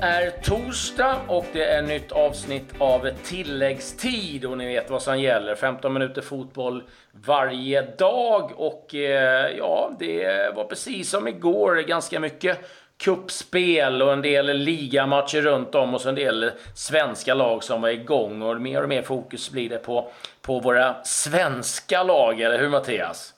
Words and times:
är 0.00 0.30
torsdag 0.30 1.16
och 1.26 1.46
det 1.52 1.64
är 1.64 1.82
nytt 1.82 2.12
avsnitt 2.12 2.74
av 2.78 3.10
tilläggstid 3.24 4.44
och 4.44 4.58
ni 4.58 4.66
vet 4.66 4.90
vad 4.90 5.02
som 5.02 5.20
gäller. 5.20 5.54
15 5.54 5.92
minuter 5.92 6.22
fotboll 6.22 6.82
varje 7.12 7.82
dag 7.82 8.52
och 8.56 8.94
eh, 8.94 9.56
ja, 9.58 9.90
det 9.98 10.54
var 10.54 10.64
precis 10.64 11.10
som 11.10 11.28
igår 11.28 11.76
ganska 11.76 12.20
mycket 12.20 12.58
kuppspel 12.98 14.02
och 14.02 14.12
en 14.12 14.22
del 14.22 14.56
ligamatcher 14.56 15.42
runt 15.42 15.74
om 15.74 15.94
och 15.94 16.00
så 16.00 16.08
en 16.08 16.14
del 16.14 16.50
svenska 16.74 17.34
lag 17.34 17.64
som 17.64 17.82
var 17.82 17.88
igång 17.88 18.42
och 18.42 18.60
mer 18.60 18.82
och 18.82 18.88
mer 18.88 19.02
fokus 19.02 19.50
blir 19.50 19.68
det 19.68 19.78
på, 19.78 20.10
på 20.42 20.60
våra 20.60 21.04
svenska 21.04 22.02
lag, 22.02 22.40
eller 22.40 22.58
hur 22.58 22.68
Mattias? 22.68 23.34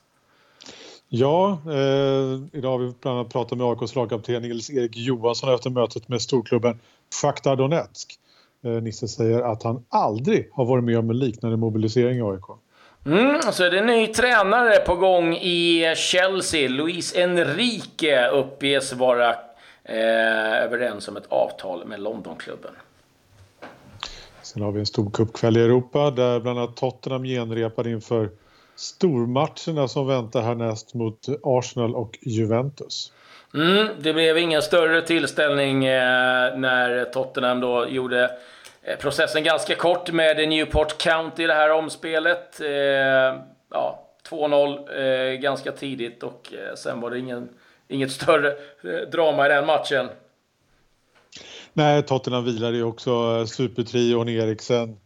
Ja, 1.13 1.59
eh, 1.67 2.41
idag 2.53 2.71
har 2.71 2.79
vi 2.79 2.93
bland 3.01 3.19
annat 3.19 3.33
pratat 3.33 3.59
med 3.59 3.67
AIKs 3.67 3.95
lagkapten 3.95 4.43
Nils-Erik 4.43 4.97
Johansson 4.97 5.55
efter 5.55 5.71
mötet 5.71 6.09
med 6.09 6.23
storklubben 6.23 6.81
Shakhtar 7.23 7.57
Donetsk. 7.57 8.19
Eh, 8.65 8.71
Nisse 8.71 9.09
säger 9.09 9.41
att 9.41 9.63
han 9.63 9.85
aldrig 9.89 10.49
har 10.53 10.65
varit 10.65 10.85
med 10.85 10.99
om 10.99 11.11
en 11.11 11.19
liknande 11.19 11.57
mobilisering 11.57 12.19
i 12.19 12.23
AIK. 12.23 12.45
Mm, 13.07 13.43
så 13.53 13.65
är 13.65 13.71
det 13.71 13.79
en 13.79 13.87
ny 13.87 14.07
tränare 14.07 14.77
på 14.77 14.95
gång 14.95 15.35
i 15.35 15.95
Chelsea. 15.97 16.69
Luis 16.69 17.17
Enrique 17.17 18.29
uppges 18.29 18.93
vara 18.93 19.29
eh, 19.85 20.65
överens 20.65 21.09
om 21.09 21.17
ett 21.17 21.27
avtal 21.29 21.87
med 21.87 22.01
Londonklubben. 22.01 22.73
Sen 24.43 24.63
har 24.63 24.73
vi 24.73 24.81
en 24.81 24.87
stor 24.87 25.11
cupkväll 25.11 25.57
i 25.57 25.61
Europa 25.61 26.11
där 26.11 26.41
bland 26.41 26.59
annat 26.59 26.77
Tottenham 26.77 27.25
genrepar 27.25 27.89
inför 27.89 28.31
stormatcherna 28.81 29.89
som 29.89 30.07
väntar 30.07 30.43
härnäst 30.43 30.95
mot 30.95 31.27
Arsenal 31.43 31.95
och 31.95 32.19
Juventus. 32.23 33.13
Mm, 33.55 33.89
det 34.01 34.13
blev 34.13 34.39
ingen 34.39 34.63
större 34.63 35.03
tillställning 35.03 35.85
eh, 35.85 36.59
när 36.59 37.05
Tottenham 37.05 37.61
då 37.61 37.89
gjorde 37.89 38.31
eh, 38.83 38.97
processen 38.97 39.45
ganska 39.45 39.75
kort 39.75 40.13
med 40.13 40.49
Newport 40.49 40.99
County 40.99 41.43
i 41.43 41.47
det 41.47 41.55
här 41.55 41.71
omspelet. 41.71 42.61
Eh, 42.61 42.69
ja, 43.71 44.07
2-0 44.31 45.33
eh, 45.33 45.41
ganska 45.41 45.73
tidigt 45.73 46.23
och 46.23 46.53
eh, 46.53 46.75
sen 46.75 47.01
var 47.01 47.11
det 47.11 47.19
ingen, 47.19 47.49
inget 47.89 48.13
större 48.13 48.55
drama 49.13 49.47
i 49.47 49.49
den 49.49 49.67
matchen. 49.67 50.09
Nej, 51.73 52.03
Tottenham 52.03 52.45
vilade 52.45 52.77
ju 52.77 52.85
också 52.85 53.47
supertrion 53.47 54.29
Eriksen, 54.29 54.97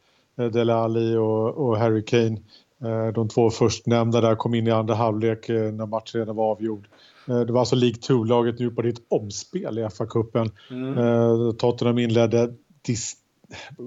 Dele 0.53 0.75
Alli 0.75 1.17
och, 1.17 1.49
och 1.49 1.79
Harry 1.79 2.05
Kane. 2.05 2.39
Eh, 2.85 3.13
de 3.13 3.29
två 3.29 3.51
förstnämnda 3.51 4.21
där 4.21 4.35
kom 4.35 4.55
in 4.55 4.67
i 4.67 4.71
andra 4.71 4.95
halvlek 4.95 5.49
eh, 5.49 5.73
när 5.73 5.87
matchen 5.87 6.21
redan 6.21 6.37
var 6.37 6.51
avgjord. 6.51 6.89
Eh, 7.29 7.41
det 7.41 7.53
var 7.53 7.61
alltså 7.61 7.77
League 7.77 7.99
2-laget 7.99 8.59
nu 8.59 8.71
på 8.71 8.83
ditt 8.83 9.07
omspel 9.09 9.79
i 9.79 9.83
FA-cupen. 9.83 10.51
Mm. 10.71 11.57
Tottenham 11.57 11.99
inledde 11.99 12.55
dis, 12.83 13.17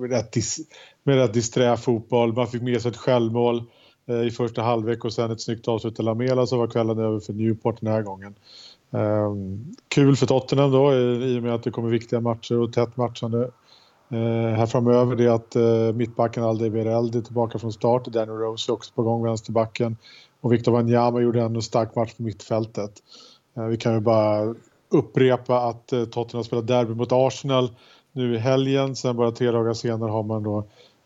rätt 0.09 0.31
dis, 0.31 0.59
med 1.04 1.16
rätt 1.16 1.34
disträ 1.34 1.78
fotboll. 1.78 2.34
Man 2.34 2.48
fick 2.48 2.62
med 2.62 2.81
sig 2.81 2.92
ett 2.92 2.98
självmål 2.98 3.64
i 4.28 4.31
första 4.31 4.62
halvlek 4.62 5.06
och 5.06 5.14
sen 5.14 5.32
ett 5.32 5.42
snyggt 5.42 5.67
avslut 5.67 5.95
till 5.95 6.06
Lamela 6.06 6.45
så 6.45 6.58
var 6.58 6.67
kvällen 6.67 7.00
över 7.00 7.20
för 7.20 7.34
Newport 7.34 7.82
den 7.82 7.92
här 7.92 8.02
gången. 8.02 8.36
kul 9.88 10.16
för 10.16 10.26
Tottenham 10.26 10.72
då 10.72 10.94
i 10.94 11.39
och 11.39 11.44
med 11.44 11.54
att 11.54 11.64
det 11.64 11.72
kommer 11.72 11.89
viktiga 11.89 12.20
matcher 12.20 12.59
och 12.59 12.73
tätt 12.73 12.98
matchande 12.98 13.52
Eh, 14.09 14.58
här 14.58 14.66
framöver 14.66 15.16
det 15.16 15.23
är 15.23 15.30
att 15.30 15.55
eh, 15.55 15.95
mittbacken 15.95 16.44
Aldevereld 16.44 17.16
är 17.16 17.22
tillbaka 17.22 17.59
från 17.59 17.73
start. 17.73 18.05
Danny 18.05 18.31
Rose 18.31 18.72
är 18.72 18.73
också 18.73 18.94
på 18.94 19.03
gång 19.03 19.23
vänsterbacken. 19.23 19.97
Och 20.41 20.53
Victor 20.53 20.72
Wanyama 20.72 21.22
gjorde 21.22 21.41
en 21.41 21.61
stark 21.61 21.95
match 21.95 22.14
på 22.14 22.23
mittfältet. 22.23 22.91
Eh, 23.58 23.64
vi 23.64 23.77
kan 23.77 23.94
ju 23.94 23.99
bara 23.99 24.55
upprepa 24.89 25.59
att 25.59 25.94
eh, 25.94 26.05
Tottenham 26.05 26.44
spelar 26.44 26.64
derby 26.64 26.94
mot 26.94 27.11
Arsenal 27.11 27.70
nu 28.11 28.36
i 28.36 28.37
helgen. 28.37 28.95
Sen 28.95 29.15
bara 29.15 29.32
tre 29.32 29.52
dagar 29.52 29.73
senare 29.73 30.11
har 30.11 30.23
man 30.23 30.43
då 30.43 30.58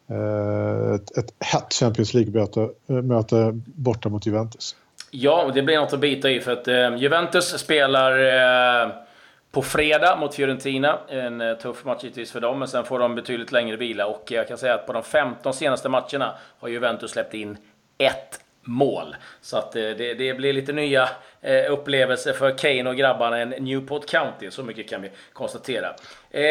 eh, 0.10 0.96
ett, 0.96 1.18
ett 1.18 1.34
hett 1.40 1.74
Champions 1.74 2.14
League-möte 2.14 3.38
eh, 3.38 3.52
borta 3.66 4.10
mot 4.10 4.26
Juventus. 4.26 4.76
Ja, 5.12 5.46
och 5.46 5.54
det 5.54 5.62
blir 5.62 5.78
något 5.78 5.94
att 5.94 6.00
bita 6.00 6.32
i 6.32 6.40
för 6.40 6.52
att 6.52 6.68
eh, 6.68 6.96
Juventus 6.98 7.46
spelar 7.46 8.12
eh, 8.20 8.92
på 9.52 9.62
fredag 9.62 10.16
mot 10.16 10.36
Fiorentina. 10.36 11.00
En 11.08 11.42
eh, 11.42 11.58
tuff 11.58 11.86
match 11.86 12.04
givetvis 12.04 12.32
för 12.32 12.40
dem, 12.40 12.60
men 12.60 12.68
sen 12.68 12.86
får 12.86 13.00
de 13.00 13.16
betydligt 13.16 13.52
längre 13.52 13.78
vila. 13.78 14.06
Och 14.06 14.32
jag 14.32 14.48
kan 14.48 14.58
säga 14.58 14.74
att 14.74 14.88
på 14.88 14.94
de 14.94 15.04
15 15.04 15.54
senaste 15.54 15.90
matcherna 15.90 16.36
har 16.60 16.70
Juventus 16.70 17.12
släppt 17.12 17.34
in 17.34 17.58
ett 17.98 18.40
mål. 18.62 19.16
Så 19.42 19.58
att 19.58 19.76
eh, 19.76 19.82
det, 19.82 20.14
det 20.14 20.34
blir 20.34 20.54
lite 20.54 20.74
nya 20.74 21.10
eh, 21.42 21.72
upplevelser 21.72 22.34
för 22.34 22.58
Kane 22.58 22.90
och 22.90 22.96
grabbarna 22.96 23.38
än 23.38 23.50
Newport 23.50 24.10
County. 24.10 24.52
Så 24.52 24.64
mycket 24.64 24.90
kan 24.90 25.02
vi 25.02 25.12
konstatera. 25.34 25.96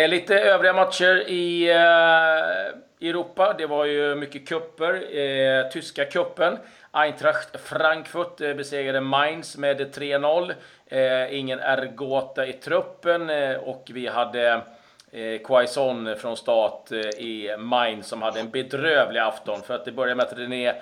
Lite 0.09 0.41
övriga 0.41 0.73
matcher 0.73 1.25
i 1.29 1.71
Europa. 3.01 3.55
Det 3.59 3.67
var 3.67 3.85
ju 3.85 4.15
mycket 4.15 4.49
kupper. 4.49 5.71
Tyska 5.71 6.05
kuppen. 6.05 6.59
Eintracht 6.93 7.61
Frankfurt 7.61 8.41
eh, 8.41 8.55
besegrade 8.55 9.01
Mainz 9.01 9.57
med 9.57 9.95
3-0. 9.95 10.55
Eh, 10.87 11.39
ingen 11.39 11.61
Ergota 11.61 12.47
i 12.47 12.53
truppen 12.53 13.31
eh, 13.31 13.57
och 13.57 13.91
vi 13.95 14.07
hade 14.07 14.61
Quaison 15.47 16.17
från 16.17 16.37
start 16.37 16.93
i 17.19 17.57
Mainz 17.59 18.07
som 18.07 18.23
hade 18.23 18.41
en 18.41 18.51
bedrövlig 18.51 19.21
afton. 19.21 19.63
För 19.63 19.75
att 19.75 19.85
det 19.85 19.93
började 19.93 20.15
med 20.15 20.27
att 20.27 20.39
René 20.39 20.73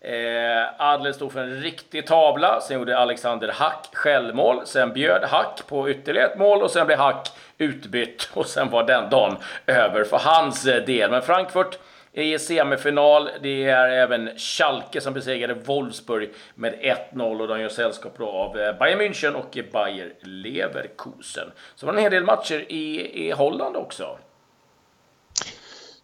eh, 0.00 0.66
Adler 0.78 1.12
stod 1.12 1.32
för 1.32 1.40
en 1.40 1.60
riktig 1.60 2.06
tavla. 2.06 2.60
Sen 2.60 2.78
gjorde 2.78 2.98
Alexander 2.98 3.48
Hack 3.48 3.88
självmål. 3.92 4.66
Sen 4.66 4.92
bjöd 4.92 5.24
Hack 5.24 5.66
på 5.66 5.90
ytterligare 5.90 6.28
ett 6.28 6.38
mål 6.38 6.62
och 6.62 6.70
sen 6.70 6.86
blev 6.86 6.98
Hack 6.98 7.28
utbytt. 7.58 8.30
Och 8.34 8.46
sen 8.46 8.70
var 8.70 8.84
den 8.84 9.10
dagen 9.10 9.36
över 9.66 10.04
för 10.04 10.18
hans 10.18 10.62
del. 10.62 11.10
Men 11.10 11.22
Frankfurt 11.22 11.78
i 12.22 12.38
semifinal. 12.38 13.28
Det 13.42 13.64
är 13.64 13.88
även 13.88 14.28
Schalke 14.36 15.00
som 15.00 15.14
besegrade 15.14 15.54
Wolfsburg 15.54 16.30
med 16.54 16.74
1-0 17.12 17.40
och 17.40 17.48
de 17.48 17.60
gör 17.60 17.68
sällskap 17.68 18.14
då 18.18 18.28
av 18.28 18.58
eh, 18.58 18.78
Bayern 18.78 19.00
München 19.00 19.34
och 19.34 19.58
Bayer 19.72 20.14
Leverkusen. 20.22 21.48
Så 21.74 21.86
det 21.86 21.92
var 21.92 21.98
en 21.98 22.02
hel 22.02 22.12
del 22.12 22.24
matcher 22.24 22.72
i, 22.72 23.10
i 23.26 23.30
Holland 23.30 23.76
också. 23.76 24.04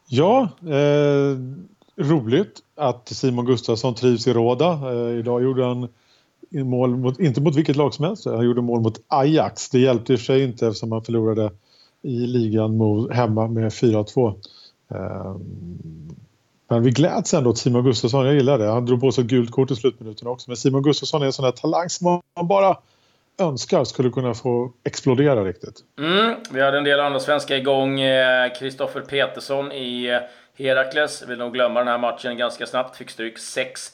Ja, 0.07 0.49
eh, 0.63 1.37
roligt 1.97 2.61
att 2.77 3.09
Simon 3.09 3.47
Gustafsson 3.47 3.95
trivs 3.95 4.27
i 4.27 4.33
Råda. 4.33 4.71
Eh, 4.73 5.19
idag 5.19 5.43
gjorde 5.43 5.65
han 5.65 5.89
mål 6.51 6.97
mot, 6.97 7.21
inte 7.21 7.41
mot 7.41 7.57
vilket 7.57 7.77
lag 7.77 7.95
som 7.95 8.05
helst, 8.05 8.27
han 8.27 8.45
gjorde 8.45 8.63
mål 8.63 8.81
mot 8.81 9.01
Ajax. 9.09 9.71
Det 9.71 9.79
hjälpte 9.79 10.13
i 10.13 10.17
och 10.17 10.21
för 10.21 10.25
sig 10.25 10.43
inte 10.43 10.67
eftersom 10.67 10.93
han 10.93 11.05
förlorade 11.05 11.51
i 12.03 12.27
ligan 12.27 12.77
mot, 12.77 13.13
hemma 13.13 13.49
med 13.49 13.73
4-2. 13.73 14.35
Ehm, 14.91 16.15
men 16.69 16.83
vi 16.83 16.91
gläds 16.91 17.35
ändå 17.35 17.51
åt 17.51 17.59
Simon 17.59 17.85
Gustafsson, 17.85 18.27
jag 18.27 18.35
gillar 18.35 18.59
det. 18.59 18.67
Han 18.67 18.87
drog 18.87 19.01
på 19.01 19.13
sig 19.13 19.25
ett 19.25 19.31
gult 19.31 19.51
kort 19.51 19.71
i 19.71 19.77
slutminuten 19.77 20.29
också. 20.29 20.51
Men 20.51 20.57
Simon 20.57 20.83
Gustafsson 20.83 21.23
är 21.23 21.27
en 21.27 21.33
sån 21.33 21.45
där 21.45 21.53
talang 21.53 21.89
som 21.89 22.21
man 22.37 22.49
bara 22.49 22.77
önskar 23.39 23.85
skulle 23.85 24.11
kunna 24.11 24.35
få 24.35 24.73
explodera 24.85 25.45
riktigt. 25.45 25.81
Mm, 25.99 26.37
vi 26.51 26.63
hade 26.63 26.79
en 26.79 26.85
del 26.85 27.01
andra 27.01 27.21
svenskar 27.21 27.57
igång. 27.57 28.01
Eh, 28.01 28.53
Kristoffer 28.59 29.01
Petersson 29.01 29.73
i 29.73 30.07
eh, 30.07 30.19
Herakles 30.59 31.23
vill 31.23 31.39
nog 31.39 31.53
glömma 31.53 31.81
den 31.81 31.89
här 31.89 31.99
matchen 31.99 32.37
ganska 32.37 32.67
snabbt. 32.67 32.97
Fick 32.97 33.11
stryk 33.11 33.39
6-1 33.39 33.89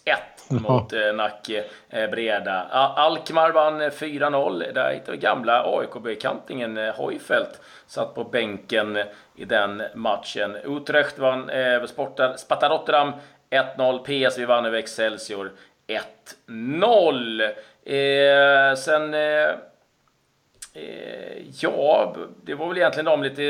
mot 0.48 0.92
eh, 0.92 1.12
Nacke 1.14 1.64
eh, 1.90 2.10
Breda. 2.10 2.62
Alkmaar 2.96 3.50
vann 3.50 3.80
4-0. 3.82 4.66
Eh, 4.66 4.72
Där 4.74 4.92
hittade 4.92 5.16
gamla 5.16 5.62
AIK-bekantingen 5.64 6.78
eh, 6.78 6.94
Hojfeldt. 6.94 7.60
Satt 7.86 8.14
på 8.14 8.24
bänken 8.24 8.98
i 9.36 9.44
den 9.44 9.82
matchen. 9.94 10.56
Utrecht 10.64 11.18
vann 11.18 11.50
eh, 11.50 11.84
Sporta, 11.84 12.36
Sparta 12.36 12.68
Rotterdam 12.68 13.12
1-0. 13.50 13.98
PSV 14.28 14.44
vann 14.46 14.66
över 14.66 14.78
Excelsior 14.78 15.50
1-0. 16.48 17.42
Eh, 17.84 18.74
sen... 18.76 19.14
Eh, 19.14 19.48
eh, 20.74 21.42
ja, 21.60 22.14
det 22.44 22.54
var 22.54 22.68
väl 22.68 22.76
egentligen 22.78 23.04
de 23.04 23.22
lite... 23.22 23.42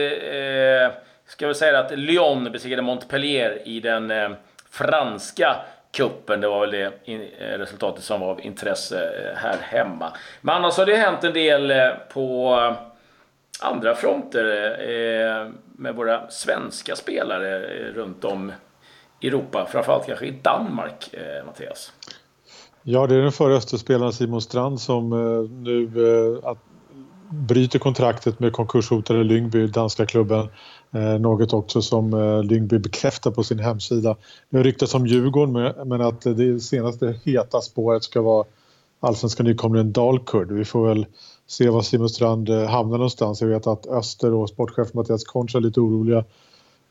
Ska 1.31 1.49
vi 1.49 1.55
säga 1.55 1.79
att 1.79 1.99
Lyon 1.99 2.53
besegrade 2.53 2.83
Montpellier 2.83 3.69
i 3.69 3.81
den 3.81 4.11
eh, 4.11 4.31
franska 4.71 5.57
kuppen. 5.93 6.41
Det 6.41 6.49
var 6.49 6.61
väl 6.61 6.71
det 6.71 6.85
eh, 7.05 7.59
resultatet 7.59 8.05
som 8.05 8.21
var 8.21 8.29
av 8.29 8.41
intresse 8.41 9.05
eh, 9.05 9.37
här 9.37 9.57
hemma. 9.61 10.13
Men 10.41 10.55
annars 10.55 10.77
har 10.77 10.87
det 10.87 10.97
hänt 10.97 11.25
en 11.25 11.33
del 11.33 11.71
eh, 11.71 11.89
på 12.13 12.55
eh, 12.55 12.77
andra 13.69 13.95
fronter 13.95 14.45
eh, 14.45 14.91
eh, 14.91 15.49
med 15.77 15.95
våra 15.95 16.31
svenska 16.31 16.97
spelare 16.97 17.61
runt 17.95 18.25
om 18.25 18.53
i 19.21 19.29
Europa. 19.29 19.67
Framförallt 19.71 20.07
kanske 20.07 20.27
i 20.27 20.35
Danmark, 20.43 21.15
Mattias. 21.47 21.93
Ja, 22.83 23.07
det 23.07 23.15
är 23.15 23.23
den 23.23 23.33
förra 23.33 23.55
Österspelaren 23.55 24.13
Simon 24.13 24.43
Strand 24.43 24.81
som 24.81 25.11
nu 25.63 25.87
bryter 27.31 27.79
kontraktet 27.79 28.41
med 28.41 28.53
konkurshotade 28.53 29.25
Lyngby, 29.25 29.67
danska 29.67 30.07
klubben. 30.07 30.49
Eh, 30.91 31.19
något 31.19 31.53
också 31.53 31.83
som 31.83 32.15
eh, 32.15 32.43
Lyngby 32.43 32.79
bekräftar 32.79 33.31
på 33.31 33.45
sin 33.45 33.59
hemsida. 33.59 34.17
Det 34.51 34.63
ryktas 34.63 34.95
om 34.95 35.07
Djurgården 35.07 35.73
men 35.89 36.01
att 36.01 36.21
det 36.21 36.61
senaste 36.61 37.21
heta 37.25 37.61
spåret 37.61 38.03
ska 38.03 38.23
vara 38.23 38.45
allsvenska 39.01 39.43
nykomlingen 39.43 39.93
Dalkurd. 39.93 40.53
Vi 40.53 40.65
får 40.65 40.89
väl 40.89 41.07
se 41.47 41.69
var 41.69 41.83
Simon 41.83 42.09
Strand 42.09 42.49
eh, 42.49 42.67
hamnar 42.67 42.99
någonstans. 42.99 43.41
Jag 43.41 43.49
vet 43.49 43.67
att 43.67 43.87
Öster 43.87 44.33
och 44.33 44.49
sportchef 44.49 44.95
Mattias 44.95 45.25
Concha 45.25 45.59
är 45.59 45.63
lite 45.63 45.81
oroliga 45.81 46.25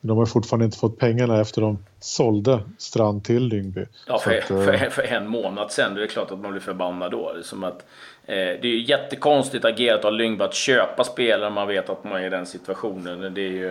de 0.01 0.17
har 0.17 0.25
fortfarande 0.25 0.65
inte 0.65 0.77
fått 0.77 0.99
pengarna 0.99 1.41
efter 1.41 1.61
de 1.61 1.85
sålde 1.99 2.59
Strand 2.77 3.23
till 3.23 3.47
Lyngby. 3.47 3.85
Ja, 4.07 4.19
för, 4.19 4.37
att, 4.37 4.43
för, 4.43 4.89
för, 4.89 5.01
en 5.01 5.27
månad 5.27 5.71
sedan. 5.71 5.95
Det 5.95 6.03
är 6.03 6.07
klart 6.07 6.31
att 6.31 6.39
man 6.39 6.51
blir 6.51 6.61
förbannad 6.61 7.11
då. 7.11 7.33
Det 7.33 7.39
är, 7.39 7.43
som 7.43 7.63
att, 7.63 7.85
eh, 8.25 8.35
det 8.35 8.63
är 8.63 8.65
ju 8.65 8.81
jättekonstigt 8.81 9.65
agerat 9.65 10.05
av 10.05 10.13
Lyngby 10.13 10.43
att 10.43 10.53
köpa 10.53 11.03
spelare 11.03 11.49
man 11.49 11.67
vet 11.67 11.89
att 11.89 12.03
man 12.03 12.13
är 12.13 12.25
i 12.25 12.29
den 12.29 12.45
situationen. 12.45 13.33
Det 13.33 13.41
är 13.41 13.51
ju... 13.51 13.69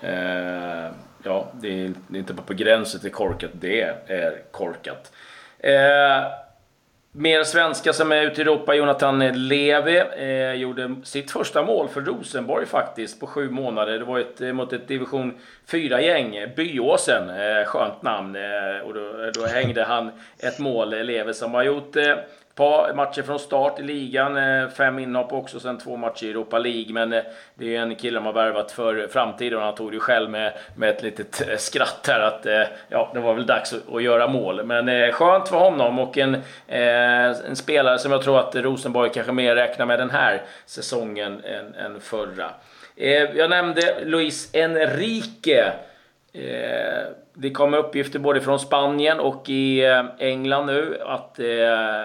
Eh, 0.00 0.90
ja, 1.22 1.48
det 1.52 1.68
är, 1.68 1.92
det 2.08 2.16
är, 2.16 2.18
inte 2.18 2.34
bara 2.34 2.42
på 2.42 2.54
gränsen 2.54 3.00
till 3.00 3.12
korkat. 3.12 3.50
Det 3.52 3.82
är 4.06 4.42
korkat. 4.50 5.12
Eh, 5.58 6.45
Mer 7.18 7.44
svenska 7.44 7.92
som 7.92 8.12
är 8.12 8.22
ute 8.22 8.40
i 8.40 8.44
Europa. 8.44 8.74
Jonathan 8.74 9.48
Levi 9.48 10.02
eh, 10.16 10.52
gjorde 10.52 10.96
sitt 11.04 11.30
första 11.30 11.62
mål 11.62 11.88
för 11.88 12.00
Rosenborg 12.00 12.66
faktiskt 12.66 13.20
på 13.20 13.26
sju 13.26 13.50
månader. 13.50 13.98
Det 13.98 14.04
var 14.04 14.18
ett, 14.18 14.40
eh, 14.40 14.52
mot 14.52 14.72
ett 14.72 14.88
division 14.88 15.38
4-gäng. 15.66 16.52
Byåsen, 16.56 17.30
eh, 17.30 17.64
skönt 17.64 18.02
namn. 18.02 18.36
Eh, 18.36 18.86
och 18.86 18.94
då, 18.94 19.30
då, 19.34 19.46
hängde 19.46 19.84
han 19.84 20.10
ett 20.38 20.58
mål. 20.58 20.90
Levi 21.06 21.34
som 21.34 21.54
har 21.54 21.62
gjort 21.62 21.96
eh, 21.96 22.14
par 22.56 22.94
matcher 22.94 23.22
från 23.22 23.38
start 23.38 23.78
i 23.78 23.82
ligan, 23.82 24.36
eh, 24.36 24.68
fem 24.68 24.98
inhopp 24.98 25.32
också, 25.32 25.60
sen 25.60 25.78
två 25.78 25.96
matcher 25.96 26.24
i 26.26 26.30
Europa 26.30 26.58
League. 26.58 26.92
Men 26.92 27.12
eh, 27.12 27.22
det 27.54 27.76
är 27.76 27.80
en 27.80 27.96
kille 27.96 28.18
de 28.18 28.26
har 28.26 28.32
värvat 28.32 28.72
för 28.72 29.08
framtiden 29.08 29.58
och 29.58 29.64
han 29.64 29.74
tog 29.74 29.92
det 29.92 30.00
själv 30.00 30.30
med, 30.30 30.52
med 30.76 30.90
ett 30.90 31.02
litet 31.02 31.48
eh, 31.48 31.56
skratt 31.56 32.06
här 32.08 32.20
att 32.20 32.46
ja, 32.88 33.10
det 33.14 33.20
var 33.20 33.34
väl 33.34 33.46
dags 33.46 33.74
att, 33.92 34.02
göra 34.02 34.28
mål. 34.28 34.64
Men 34.64 35.12
skönt 35.12 35.48
för 35.48 35.56
honom 35.56 35.98
och 35.98 36.18
en, 36.18 36.36
en 36.66 37.56
spelare 37.56 37.98
som 37.98 38.12
jag 38.12 38.22
tror 38.22 38.38
att 38.38 38.56
Rosenborg 38.56 39.10
kanske 39.14 39.32
mer 39.32 39.54
räknar 39.54 39.86
med 39.86 39.98
den 39.98 40.10
här 40.10 40.42
säsongen 40.66 41.44
än, 41.44 41.74
än 41.74 42.00
förra. 42.00 42.50
Jag 43.34 43.50
nämnde 43.50 44.04
Luis 44.04 44.54
Enrique 44.54 45.72
det 47.38 47.50
kommer 47.50 47.78
uppgifter 47.78 48.18
både 48.18 48.40
från 48.40 48.60
Spanien 48.60 49.20
och 49.20 49.48
i 49.48 49.84
eh, 49.84 50.04
England 50.18 50.66
nu 50.66 50.98
att 51.06 51.38
eh, 51.38 51.44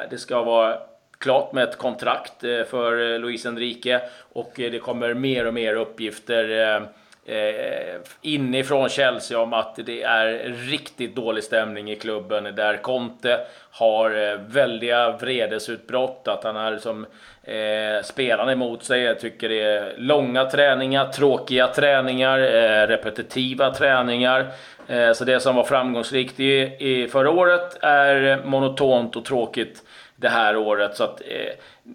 det 0.10 0.18
ska 0.18 0.44
vara 0.44 0.78
klart 1.18 1.54
med 1.54 1.63
ett 1.63 1.78
kontrakt 1.78 2.44
eh, 2.44 2.63
för 2.63 3.19
Luis 3.19 3.45
Enrique. 3.45 4.01
Och 4.33 4.51
det 4.56 4.80
kommer 4.80 5.13
mer 5.13 5.48
och 5.48 5.54
mer 5.54 5.75
uppgifter 5.75 6.81
Eh, 7.25 8.01
inifrån 8.21 8.89
Chelsea 8.89 9.39
om 9.39 9.53
att 9.53 9.75
det 9.75 10.03
är 10.03 10.53
riktigt 10.69 11.15
dålig 11.15 11.44
stämning 11.44 11.91
i 11.91 11.95
klubben 11.95 12.56
där 12.56 12.77
Conte 12.77 13.39
har 13.71 14.31
eh, 14.31 14.39
väldiga 14.47 15.12
vredesutbrott, 15.12 16.27
att 16.27 16.44
han 16.44 16.56
är 16.56 16.77
som 16.77 17.06
eh, 17.44 18.03
spelarna 18.03 18.51
emot 18.51 18.83
sig. 18.83 19.01
Jag 19.01 19.19
tycker 19.19 19.50
det 19.50 19.62
är 19.62 19.94
långa 19.97 20.45
träningar, 20.45 21.07
tråkiga 21.07 21.68
träningar, 21.68 22.39
eh, 22.39 22.88
repetitiva 22.88 23.73
träningar. 23.73 24.51
Eh, 24.88 25.13
så 25.13 25.25
det 25.25 25.39
som 25.39 25.56
var 25.56 25.63
framgångsrikt 25.63 26.39
i, 26.39 26.75
i 26.79 27.07
förra 27.12 27.29
året 27.29 27.77
är 27.81 28.41
monotont 28.45 29.15
och 29.15 29.25
tråkigt 29.25 29.83
det 30.21 30.29
här 30.29 30.57
året. 30.57 30.97
Så 30.97 31.03
att, 31.03 31.21
eh, 31.21 31.53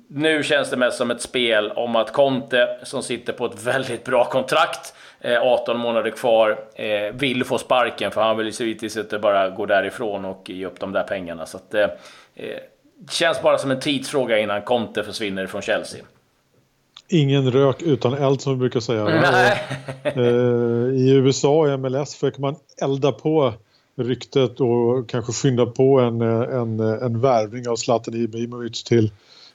nu 0.09 0.43
känns 0.43 0.71
det 0.71 0.77
mest 0.77 0.99
som 0.99 1.11
ett 1.11 1.21
spel 1.21 1.71
om 1.71 1.97
att 1.97 2.13
Conte, 2.13 2.79
som 2.83 3.03
sitter 3.03 3.33
på 3.33 3.47
ett 3.47 3.63
väldigt 3.65 4.05
bra 4.05 4.25
kontrakt, 4.25 4.95
eh, 5.21 5.43
18 5.43 5.79
månader 5.79 6.11
kvar, 6.11 6.59
eh, 6.75 7.13
vill 7.13 7.45
få 7.45 7.59
sparken 7.59 8.11
för 8.11 8.23
han 8.23 8.37
vill 8.37 8.49
givetvis 8.49 8.97
inte 8.97 9.19
bara 9.19 9.51
gå 9.51 9.67
därifrån 9.67 10.25
och 10.25 10.51
ge 10.51 10.67
upp 10.67 10.81
de 10.81 10.93
där 10.93 11.03
pengarna. 11.03 11.47
Så 11.47 11.57
att, 11.57 11.75
eh, 11.75 11.83
eh, 12.35 12.59
det 12.99 13.13
känns 13.13 13.43
bara 13.43 13.59
som 13.59 13.71
en 13.71 13.81
tidsfråga 13.81 14.39
innan 14.39 14.63
Conte 14.63 15.05
försvinner 15.05 15.47
från 15.47 15.63
Chelsea. 15.63 16.01
Ingen 17.09 17.51
rök 17.51 17.83
utan 17.83 18.15
eld 18.15 18.41
som 18.41 18.53
vi 18.53 18.59
brukar 18.59 18.81
säga. 18.81 19.09
Eh, 20.05 20.23
I 20.95 21.11
USA 21.11 21.51
och 21.51 21.81
MLS 21.81 22.15
försöker 22.15 22.41
man 22.41 22.57
elda 22.83 23.13
på 23.13 23.55
ryktet 23.97 24.61
och 24.61 25.09
kanske 25.09 25.33
skynda 25.33 25.67
på 25.67 26.01
en, 26.01 26.21
en, 26.21 26.81
en 26.81 27.21
värvning 27.21 27.69
av 27.69 27.77
Zlatan 27.77 28.15
Ibrahimovic 28.15 28.85
till 28.85 29.11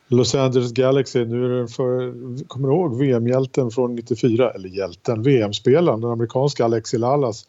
Los 0.08 0.36
Angeles 0.36 0.72
Galaxy. 0.72 1.26
Nu 1.26 1.46
är 1.46 1.62
det 1.62 1.68
för, 1.68 2.14
kommer 2.48 2.68
du 2.68 2.74
ihåg 2.74 3.00
VM-hjälten 3.00 3.72
från 3.72 3.96
94? 3.96 4.52
Eller 4.52 4.70
hjälten, 4.70 5.24
VM-spelaren, 5.24 6.02
den 6.02 6.12
amerikanska 6.12 6.66
Alexi 6.66 6.98
Lalas. 6.98 7.46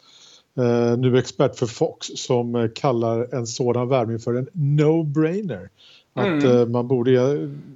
Eh, 0.57 0.97
nu 0.97 1.17
expert 1.17 1.55
för 1.55 1.65
Fox 1.65 2.07
som 2.15 2.69
kallar 2.75 3.35
en 3.35 3.47
sådan 3.47 3.89
värvning 3.89 4.19
för 4.19 4.33
en 4.33 4.47
no-brainer. 4.53 5.69
Att 6.13 6.25
mm. 6.25 6.57
Eh, 6.57 6.67
man 6.67 6.87
borde, 6.87 7.11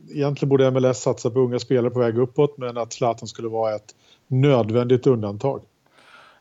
egentligen 0.10 0.50
borde 0.50 0.72
MLS 0.72 1.02
satsa 1.02 1.30
på 1.30 1.40
unga 1.40 1.60
spelare 1.60 1.92
på 1.92 2.00
väg 2.00 2.18
uppåt 2.18 2.58
men 2.58 2.78
att 2.78 2.94
Zlatan 2.94 3.28
skulle 3.28 3.48
vara 3.48 3.76
ett 3.76 3.96
nödvändigt 4.28 5.08
undantag. 5.08 5.62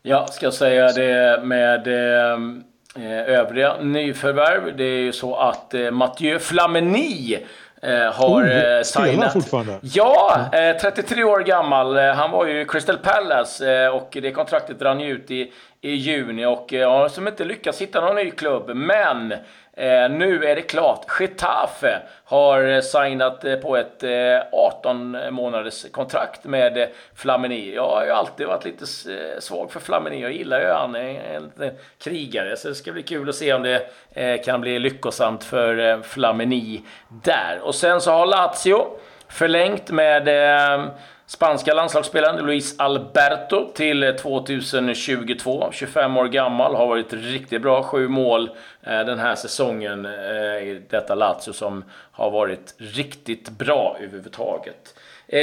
Ja, 0.09 0.27
ska 0.27 0.47
jag 0.47 0.55
säga 0.55 0.93
det 0.93 1.41
med 1.43 1.89
eh, 1.89 3.39
övriga 3.39 3.77
nyförvärv. 3.81 4.77
Det 4.77 4.85
är 4.85 5.01
ju 5.01 5.13
så 5.13 5.37
att 5.37 5.75
eh, 5.75 5.91
Mathieu 5.91 6.39
Flamini 6.39 7.39
eh, 7.83 8.13
har 8.13 8.43
oh, 8.43 8.83
signat. 8.83 9.33
fortfarande? 9.33 9.79
Ja, 9.83 10.41
eh, 10.53 10.77
33 10.77 11.25
år 11.25 11.41
gammal. 11.41 11.97
Han 11.97 12.31
var 12.31 12.47
ju 12.47 12.61
i 12.61 12.65
Crystal 12.65 12.99
Palace 12.99 13.89
och 13.89 14.19
det 14.23 14.31
kontraktet 14.31 14.83
rann 14.83 15.01
ut 15.01 15.31
i, 15.31 15.53
i 15.81 15.91
juni 15.91 16.47
och 16.47 16.73
har 16.73 17.09
som 17.09 17.29
inte 17.29 17.45
lyckats 17.45 17.81
hitta 17.81 18.01
någon 18.01 18.17
ny 18.17 18.31
klubb. 18.31 18.71
Men 18.77 19.35
Eh, 19.79 20.11
nu 20.11 20.45
är 20.45 20.57
det 20.57 20.63
klart. 20.63 21.07
Getafe 21.21 22.03
har 22.25 22.69
eh, 22.69 22.81
signat 22.81 23.45
eh, 23.45 23.57
på 23.57 23.77
ett 23.77 24.03
eh, 24.03 24.11
18 24.53 25.17
månaders 25.31 25.87
kontrakt 25.93 26.45
med 26.45 26.79
eh, 26.79 26.89
Flamini. 27.15 27.75
Jag 27.75 27.89
har 27.89 28.05
ju 28.05 28.11
alltid 28.11 28.47
varit 28.47 28.65
lite 28.65 28.85
eh, 28.85 29.41
svag 29.41 29.73
för 29.73 29.81
Flamini. 29.81 30.23
Jag 30.23 30.33
gillar 30.33 30.61
ju 30.61 30.67
han, 30.67 30.95
en, 30.95 31.17
en, 31.17 31.53
en 31.61 31.71
krigare. 31.99 32.57
Så 32.57 32.69
det 32.69 32.75
ska 32.75 32.93
bli 32.93 33.03
kul 33.03 33.29
att 33.29 33.35
se 33.35 33.53
om 33.53 33.63
det 33.63 33.89
eh, 34.13 34.43
kan 34.43 34.61
bli 34.61 34.79
lyckosamt 34.79 35.45
för 35.45 35.79
eh, 35.79 36.03
Flamini 36.03 36.83
där. 37.09 37.61
Och 37.63 37.75
sen 37.75 38.01
så 38.01 38.11
har 38.11 38.27
Lazio 38.27 38.87
förlängt 39.29 39.91
med 39.91 40.29
Spanska 41.29 41.75
landslagsspelaren 41.75 42.47
Luis 42.47 42.75
Alberto 42.79 43.73
till 43.75 44.03
eh, 44.03 44.13
2022. 44.13 45.69
25 45.73 46.17
år 46.17 46.29
gammal, 46.29 46.75
har 46.75 46.87
varit 46.87 47.13
riktigt 47.13 47.63
bra. 47.63 47.83
Sju 47.83 48.09
mål 48.09 48.51
eh, 48.83 49.01
den 49.01 49.19
här 49.19 49.35
säsongen 49.35 50.07
eh, 50.07 50.13
i 50.63 50.83
detta 50.91 51.15
Lazio 51.15 51.53
som 51.53 51.85
har 52.13 52.31
varit 52.31 52.75
riktigt 52.79 53.51
bra 53.51 53.97
överhuvudtaget. 54.01 54.99
Eh, 55.29 55.41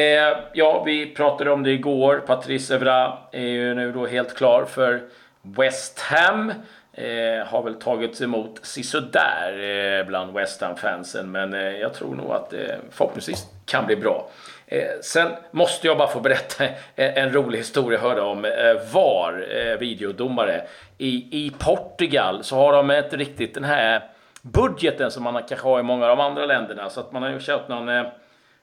ja, 0.54 0.84
vi 0.86 1.16
pratade 1.16 1.52
om 1.52 1.64
det 1.64 1.72
igår. 1.72 2.24
Patrice 2.28 2.72
Evra 2.72 3.18
är 3.32 3.48
ju 3.48 3.74
nu 3.74 3.92
då 3.92 4.06
helt 4.06 4.36
klar 4.36 4.66
för 4.66 5.02
West 5.42 6.00
Ham. 6.00 6.54
Eh, 6.94 7.48
har 7.48 7.64
väl 7.64 7.76
tagits 7.76 8.22
emot 8.22 8.60
sisådär 8.62 9.64
eh, 9.64 10.08
bland 10.08 10.34
West 10.34 10.62
Ham-fansen, 10.62 11.32
men 11.32 11.54
eh, 11.54 11.62
jag 11.62 11.94
tror 11.94 12.16
nog 12.16 12.32
att 12.32 12.50
det 12.50 12.80
förhoppningsvis 12.92 13.46
kan 13.66 13.86
bli 13.86 13.96
bra. 13.96 14.30
Eh, 14.66 14.86
sen 15.02 15.32
måste 15.52 15.88
jag 15.88 15.98
bara 15.98 16.08
få 16.08 16.20
berätta 16.20 16.64
en, 16.66 16.74
en 16.96 17.34
rolig 17.34 17.58
historia 17.58 18.00
jag 18.00 18.10
hörde 18.10 18.22
om 18.22 18.46
eh, 18.46 18.52
VAR, 18.94 19.46
eh, 19.56 19.78
videodomare. 19.78 20.62
I, 20.98 21.46
I 21.46 21.52
Portugal 21.60 22.44
så 22.44 22.56
har 22.56 22.74
de 22.74 22.92
inte 22.92 23.18
riktigt 23.18 23.54
den 23.54 23.64
här 23.64 24.02
budgeten 24.42 25.12
som 25.12 25.24
man 25.24 25.44
kanske 25.44 25.68
har 25.68 25.80
i 25.80 25.84
många 25.84 26.06
av 26.06 26.18
de 26.18 26.24
andra 26.24 26.46
länderna. 26.46 26.90
Så 26.90 27.00
att 27.00 27.12
man 27.12 27.24
har 27.24 27.30
ju 27.30 27.40
köpt 27.40 27.70
någon 27.70 27.90
eh, 27.90 28.04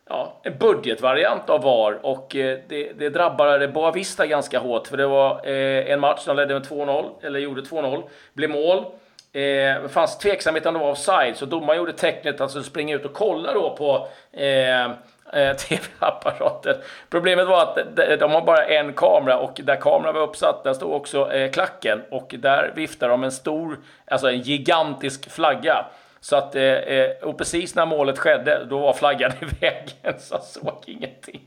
ja, 0.09 0.40
en 0.42 0.59
budgetvariant 0.59 1.50
av 1.50 1.62
VAR 1.62 1.99
och 2.02 2.37
eh, 2.37 2.59
det, 2.69 2.92
det 2.99 3.09
drabbade 3.09 3.69
Boavista 3.69 4.26
ganska 4.26 4.59
hårt. 4.59 4.87
För 4.87 4.97
det 4.97 5.07
var 5.07 5.49
eh, 5.49 5.92
en 5.92 6.00
match, 6.00 6.23
de 6.26 6.37
ledde 6.37 6.54
med 6.54 6.62
2-0, 6.62 7.11
eller 7.23 7.40
gjorde 7.40 7.62
2-0, 7.62 8.02
blev 8.33 8.50
mål. 8.50 8.78
Eh, 9.33 9.83
det 9.83 9.88
fanns 9.88 10.19
tveksamhet 10.19 10.66
om 10.66 10.75
det 10.75 10.80
var 10.80 10.90
offside, 10.90 11.37
så 11.37 11.47
domaren 11.47 11.78
gjorde 11.78 11.92
tecknet 11.92 12.35
att 12.35 12.40
alltså 12.40 12.62
springa 12.62 12.95
ut 12.95 13.04
och 13.04 13.14
kolla 13.14 13.54
då 13.54 13.76
på 13.76 14.09
eh, 14.40 14.90
eh, 15.33 15.57
tv-apparaten. 15.57 16.77
Problemet 17.11 17.47
var 17.47 17.63
att 17.63 17.97
de 18.21 18.31
har 18.31 18.41
bara 18.41 18.67
en 18.67 18.93
kamera 18.93 19.39
och 19.39 19.61
där 19.65 19.77
kameran 19.77 20.15
var 20.15 20.23
uppsatt, 20.23 20.65
där 20.65 20.73
stod 20.73 20.93
också 20.93 21.33
eh, 21.33 21.51
klacken 21.51 22.03
och 22.11 22.35
där 22.39 22.73
viftar 22.75 23.09
de 23.09 23.25
en 23.25 23.33
stor, 23.33 23.79
alltså 24.07 24.31
en 24.31 24.41
gigantisk 24.41 25.31
flagga. 25.31 25.87
Så 26.21 26.37
att, 26.37 26.57
eh, 26.57 26.63
eh, 26.63 27.11
och 27.23 27.39
precis 27.39 27.75
när 27.75 27.87
målet 27.87 28.19
skedde, 28.19 28.65
då 28.65 28.79
var 28.79 28.93
flaggan 28.93 29.33
i 29.41 29.45
vägen, 29.61 30.21
så 30.21 30.35
jag 30.35 30.43
såg 30.43 30.83
ingenting. 30.87 31.41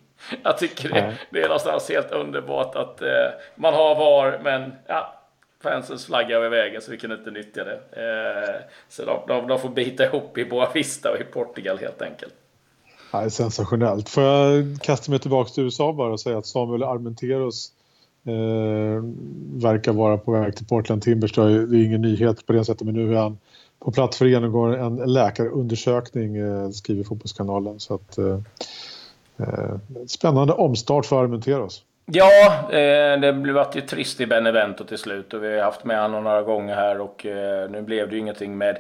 Jag 0.44 0.58
tycker 0.58 0.90
det, 0.90 1.14
det 1.30 1.40
är 1.40 1.48
någonstans 1.48 1.90
helt 1.90 2.12
underbart 2.12 2.76
att 2.76 3.02
eh, 3.02 3.30
man 3.56 3.74
har 3.74 3.96
VAR, 3.96 4.40
men 4.44 4.74
ja, 4.88 5.20
fansens 5.64 6.06
flagga 6.06 6.38
över 6.38 6.50
vägen 6.50 6.82
så 6.82 6.92
vi 6.92 6.98
kan 6.98 7.12
inte 7.12 7.32
nyttja 7.32 7.64
det. 7.64 7.80
Eh, 7.92 8.62
så 8.90 9.06
de, 9.06 9.20
de, 9.28 9.48
de 9.48 9.60
får 9.60 9.70
bita 9.70 10.04
ihop 10.04 10.38
i 10.38 10.46
Boa 10.46 10.72
Vista 10.74 11.12
och 11.12 11.22
i 11.22 11.24
Portugal 11.24 11.78
helt 11.80 12.02
enkelt. 12.02 12.34
Ja, 13.14 13.30
sensationellt. 13.30 14.10
Får 14.10 14.24
jag 14.24 14.66
kasta 14.82 15.12
mig 15.12 15.20
tillbaka 15.20 15.50
till 15.50 15.64
USA 15.64 15.94
bara 15.94 16.14
och 16.14 16.20
säga 16.20 16.38
att 16.38 16.46
Samuel 16.46 16.84
Armenteros 16.84 17.72
eh, 18.28 19.04
verkar 19.62 19.94
vara 19.94 20.18
på 20.18 20.32
väg 20.32 20.56
till 20.56 20.68
Portland 20.68 21.02
Timbers. 21.02 21.34
Det 21.34 21.42
är 21.42 21.86
ingen 21.86 22.02
nyhet 22.02 22.46
på 22.46 22.54
det 22.54 22.66
sättet 22.66 22.86
men 22.86 22.96
nu 22.96 23.16
är 23.16 23.20
han 23.20 23.38
på 23.80 23.92
plats 23.92 24.18
för 24.18 24.26
att 24.26 24.32
genomgå 24.32 24.66
en 24.66 24.96
läkarundersökning 24.96 26.38
eh, 26.38 26.70
skriver 26.70 27.04
Fotbollskanalen. 27.04 27.80
Så 27.80 27.96
att, 27.96 28.18
eh, 28.18 28.40
eh 29.40 29.76
spännande 30.08 30.54
omstart 30.54 31.06
för 31.06 31.24
Armenteros. 31.24 31.84
Ja, 32.06 32.70
eh, 32.70 33.20
det 33.20 33.34
blev 33.34 33.66
ju 33.76 33.82
trist 33.82 34.22
i 34.22 34.26
Benevento 34.26 34.84
till 34.84 34.98
slut 34.98 35.34
och 35.34 35.44
vi 35.44 35.58
har 35.58 35.64
haft 35.64 35.84
med 35.84 36.02
honom 36.02 36.24
några 36.24 36.42
gånger 36.42 36.76
här 36.76 37.02
och 37.02 37.26
eh, 37.26 37.70
nu 37.70 37.82
blev 37.82 38.10
det 38.10 38.16
ju 38.16 38.22
ingenting 38.22 38.58
med 38.58 38.78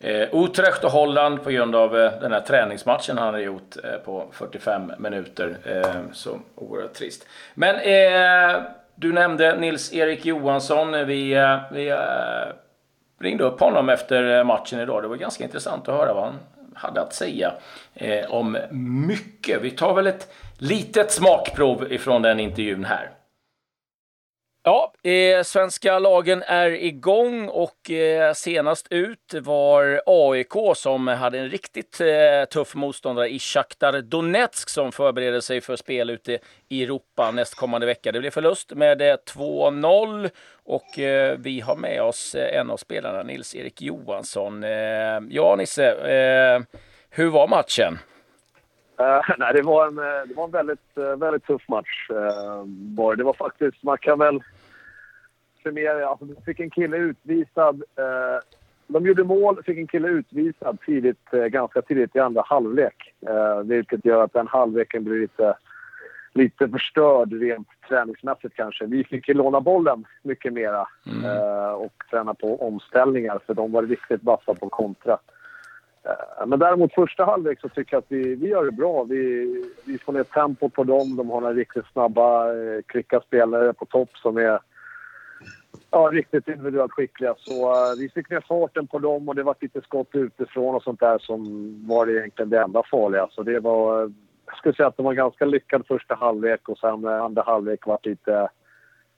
eh, 0.00 0.44
Utrecht 0.44 0.84
och 0.84 0.90
Holland 0.90 1.42
på 1.42 1.50
grund 1.50 1.76
av 1.76 1.98
eh, 1.98 2.12
den 2.20 2.32
här 2.32 2.40
träningsmatchen 2.40 3.18
han 3.18 3.34
har 3.34 3.40
gjort 3.40 3.76
eh, 3.84 3.98
på 4.04 4.24
45 4.32 4.92
minuter. 4.98 5.56
Eh, 5.64 6.12
så 6.12 6.38
oerhört 6.54 6.94
trist. 6.94 7.26
Men 7.54 7.76
eh, 7.76 8.62
du 8.98 9.12
nämnde 9.12 9.56
Nils-Erik 9.56 10.24
Johansson. 10.24 10.94
Eh, 10.94 11.04
vi, 11.04 11.32
eh, 11.32 11.58
vi 11.72 11.88
eh, 11.88 11.98
ringde 13.20 13.44
upp 13.44 13.60
honom 13.60 13.88
efter 13.88 14.44
matchen 14.44 14.80
idag. 14.80 15.02
Det 15.02 15.08
var 15.08 15.16
ganska 15.16 15.44
intressant 15.44 15.88
att 15.88 15.94
höra 15.94 16.14
vad 16.14 16.24
han 16.24 16.38
hade 16.74 17.00
att 17.00 17.14
säga 17.14 17.52
om 18.28 18.58
mycket. 19.06 19.62
Vi 19.62 19.70
tar 19.70 19.94
väl 19.94 20.06
ett 20.06 20.32
litet 20.58 21.10
smakprov 21.10 21.92
ifrån 21.92 22.22
den 22.22 22.40
intervjun 22.40 22.84
här. 22.84 23.10
Ja, 24.68 24.92
eh, 25.02 25.42
svenska 25.42 25.98
lagen 25.98 26.42
är 26.42 26.70
igång 26.70 27.48
och 27.48 27.90
eh, 27.90 28.32
senast 28.32 28.86
ut 28.90 29.34
var 29.42 30.00
AIK 30.06 30.52
som 30.74 31.08
hade 31.08 31.38
en 31.38 31.48
riktigt 31.48 32.00
eh, 32.00 32.48
tuff 32.50 32.74
motståndare 32.74 33.28
i 33.28 33.38
Shakhtar 33.38 34.00
Donetsk 34.00 34.68
som 34.68 34.92
förbereder 34.92 35.40
sig 35.40 35.60
för 35.60 35.76
spel 35.76 36.10
ute 36.10 36.38
i 36.68 36.82
Europa 36.82 37.30
nästkommande 37.30 37.86
vecka. 37.86 38.12
Det 38.12 38.20
blev 38.20 38.30
förlust 38.30 38.74
med 38.74 39.02
eh, 39.02 39.16
2-0 39.36 40.30
och 40.64 40.98
eh, 40.98 41.38
vi 41.38 41.60
har 41.60 41.76
med 41.76 42.02
oss 42.02 42.34
eh, 42.34 42.60
en 42.60 42.70
av 42.70 42.76
spelarna, 42.76 43.22
Nils-Erik 43.22 43.82
Johansson. 43.82 44.64
Eh, 44.64 45.20
ja, 45.28 45.56
Nisse, 45.58 45.92
eh, 45.92 46.62
hur 47.10 47.30
var 47.30 47.48
matchen? 47.48 47.98
Uh, 49.00 49.34
nej, 49.38 49.54
det 49.54 49.62
var 49.62 49.86
en, 49.86 49.96
det 50.28 50.34
var 50.36 50.44
en 50.44 50.50
väldigt, 50.50 51.18
väldigt 51.18 51.46
tuff 51.46 51.68
match. 51.68 52.10
Uh, 52.10 53.16
det 53.16 53.24
var 53.24 53.32
faktiskt, 53.32 53.82
man 53.82 53.98
kan 53.98 54.18
väl 54.18 54.42
summera, 55.68 56.08
alltså, 56.08 56.24
de 56.24 56.42
fick 56.42 56.60
en 56.60 56.70
kille 56.70 56.96
utvisad. 56.96 57.76
Uh, 57.76 58.40
de 58.86 59.06
gjorde 59.06 59.24
mål, 59.24 59.62
fick 59.62 59.78
en 59.78 59.86
kille 59.86 60.08
utvisad 60.08 60.78
tidigt, 60.86 61.30
ganska 61.30 61.82
tidigt 61.82 62.16
i 62.16 62.18
andra 62.18 62.42
halvlek. 62.46 63.14
vilket 63.64 64.04
gör 64.04 64.24
att 64.24 64.32
den 64.32 64.46
halvleken 64.46 65.04
blir 65.04 65.20
lite, 65.20 65.54
lite 66.34 66.68
förstörd 66.68 67.32
rent 67.32 67.68
träningsmässigt 67.88 68.56
kanske. 68.56 68.86
Vi 68.86 69.04
fick 69.04 69.28
ju 69.28 69.34
låna 69.34 69.60
bollen 69.60 70.04
mycket 70.22 70.52
mera 70.52 70.88
mm. 71.06 71.74
och 71.74 71.92
träna 72.10 72.34
på 72.34 72.66
omställningar 72.66 73.40
för 73.46 73.54
de 73.54 73.72
var 73.72 73.82
riktigt 73.82 74.22
vassa 74.22 74.54
på 74.54 74.68
kontra. 74.68 75.18
Eh, 76.06 76.46
men 76.46 76.58
däremot 76.58 76.94
första 76.94 77.24
halvlek 77.24 77.60
så 77.60 77.68
tycker 77.68 77.94
jag 77.94 77.98
att 77.98 78.12
vi, 78.12 78.34
vi 78.34 78.48
gör 78.48 78.64
det 78.64 78.72
bra. 78.72 79.04
Vi, 79.04 79.46
vi 79.84 79.98
får 79.98 80.12
ner 80.12 80.24
tempo 80.24 80.68
på 80.68 80.84
dem. 80.84 81.16
De 81.16 81.30
har 81.30 81.40
några 81.40 81.54
riktigt 81.54 81.86
snabba, 81.92 82.52
eh, 82.52 82.82
kvicka 82.86 83.20
spelare 83.20 83.72
på 83.72 83.84
topp 83.84 84.10
som 84.14 84.36
är 84.36 84.58
ja, 85.96 86.10
riktigt 86.12 86.48
individuellt 86.48 86.92
skickliga. 86.92 87.34
Så 87.38 87.70
uh, 87.70 87.98
vi 87.98 88.08
fick 88.08 88.30
ner 88.30 88.44
farten 88.48 88.86
på 88.86 88.98
dem 88.98 89.28
och 89.28 89.34
det 89.34 89.42
var 89.42 89.56
lite 89.60 89.80
skott 89.80 90.08
utifrån 90.12 90.74
och 90.74 90.82
sånt 90.82 91.00
där 91.00 91.18
som 91.18 91.42
var 91.88 92.10
egentligen 92.10 92.50
det 92.50 92.60
enda 92.60 92.82
farliga. 92.90 93.28
Så 93.30 93.42
det 93.42 93.60
var, 93.60 94.02
uh, 94.02 94.10
jag 94.46 94.56
skulle 94.56 94.74
säga 94.74 94.86
att 94.86 94.96
det 94.96 95.02
var 95.02 95.10
en 95.10 95.16
ganska 95.16 95.44
lyckad 95.44 95.86
första 95.88 96.14
halvlek 96.14 96.68
och 96.68 96.78
sen 96.78 97.04
uh, 97.04 97.22
andra 97.22 97.42
halvlek 97.42 97.86
var 97.86 97.98
lite, 98.02 98.48